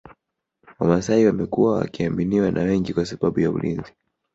[0.79, 3.93] wamasai wamekuwa wakiaminiwa na wengi kwa sababu ya ulinzi